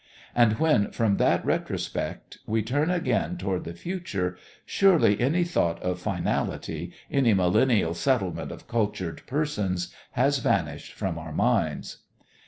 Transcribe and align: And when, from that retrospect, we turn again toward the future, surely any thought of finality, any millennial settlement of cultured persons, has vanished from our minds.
And 0.33 0.53
when, 0.53 0.89
from 0.89 1.17
that 1.17 1.45
retrospect, 1.45 2.39
we 2.47 2.63
turn 2.63 2.89
again 2.89 3.37
toward 3.37 3.65
the 3.65 3.75
future, 3.75 4.35
surely 4.65 5.19
any 5.21 5.43
thought 5.43 5.79
of 5.83 6.01
finality, 6.01 6.91
any 7.11 7.35
millennial 7.35 7.93
settlement 7.93 8.51
of 8.51 8.67
cultured 8.67 9.21
persons, 9.27 9.93
has 10.13 10.39
vanished 10.39 10.93
from 10.93 11.19
our 11.19 11.31
minds. 11.31 11.97